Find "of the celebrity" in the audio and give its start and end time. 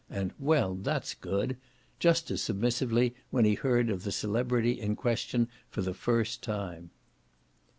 3.91-4.71